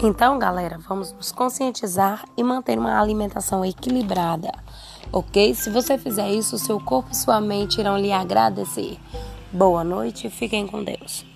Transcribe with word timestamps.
Então, 0.00 0.38
galera, 0.38 0.78
vamos 0.78 1.12
nos 1.12 1.32
conscientizar 1.32 2.24
e 2.36 2.42
manter 2.44 2.78
uma 2.78 3.00
alimentação 3.00 3.64
equilibrada, 3.64 4.52
ok? 5.12 5.52
Se 5.56 5.70
você 5.70 5.98
fizer 5.98 6.30
isso, 6.30 6.56
seu 6.56 6.78
corpo 6.78 7.10
e 7.10 7.16
sua 7.16 7.40
mente 7.40 7.80
irão 7.80 7.98
lhe 7.98 8.12
agradecer. 8.12 8.96
Boa 9.52 9.82
noite 9.82 10.30
fiquem 10.30 10.68
com 10.68 10.84
Deus. 10.84 11.26